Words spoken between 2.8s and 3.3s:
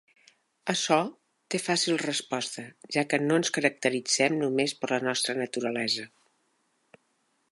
ja que